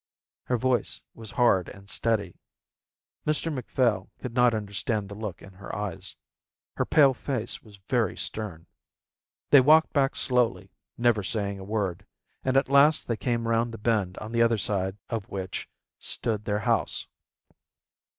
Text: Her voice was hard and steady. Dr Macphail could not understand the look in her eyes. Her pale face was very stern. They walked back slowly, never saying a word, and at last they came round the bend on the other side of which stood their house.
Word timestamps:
Her 0.45 0.57
voice 0.57 1.03
was 1.13 1.29
hard 1.29 1.69
and 1.69 1.87
steady. 1.87 2.39
Dr 3.27 3.51
Macphail 3.51 4.09
could 4.19 4.33
not 4.33 4.55
understand 4.55 5.09
the 5.09 5.13
look 5.13 5.43
in 5.43 5.53
her 5.53 5.75
eyes. 5.75 6.15
Her 6.77 6.85
pale 6.85 7.13
face 7.13 7.61
was 7.61 7.77
very 7.87 8.17
stern. 8.17 8.65
They 9.51 9.61
walked 9.61 9.93
back 9.93 10.15
slowly, 10.15 10.71
never 10.97 11.21
saying 11.21 11.59
a 11.59 11.63
word, 11.63 12.07
and 12.43 12.57
at 12.57 12.67
last 12.67 13.07
they 13.07 13.15
came 13.15 13.47
round 13.47 13.71
the 13.71 13.77
bend 13.77 14.17
on 14.17 14.31
the 14.31 14.41
other 14.41 14.57
side 14.57 14.97
of 15.11 15.29
which 15.29 15.69
stood 15.99 16.45
their 16.45 16.61
house. 16.65 17.05